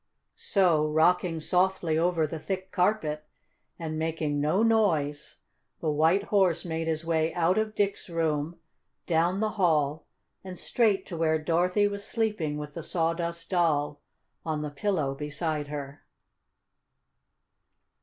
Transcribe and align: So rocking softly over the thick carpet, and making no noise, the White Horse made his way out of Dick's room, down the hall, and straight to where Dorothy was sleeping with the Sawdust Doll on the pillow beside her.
So 0.35 0.87
rocking 0.87 1.39
softly 1.41 1.95
over 1.95 2.25
the 2.25 2.39
thick 2.39 2.71
carpet, 2.71 3.23
and 3.77 3.99
making 3.99 4.41
no 4.41 4.63
noise, 4.63 5.35
the 5.79 5.91
White 5.91 6.23
Horse 6.23 6.65
made 6.65 6.87
his 6.87 7.05
way 7.05 7.31
out 7.35 7.59
of 7.59 7.75
Dick's 7.75 8.09
room, 8.09 8.57
down 9.05 9.41
the 9.41 9.51
hall, 9.61 10.07
and 10.43 10.57
straight 10.57 11.05
to 11.05 11.17
where 11.17 11.37
Dorothy 11.37 11.87
was 11.87 12.03
sleeping 12.03 12.57
with 12.57 12.73
the 12.73 12.81
Sawdust 12.81 13.51
Doll 13.51 14.01
on 14.43 14.63
the 14.63 14.71
pillow 14.71 15.13
beside 15.13 15.67
her. 15.67 16.03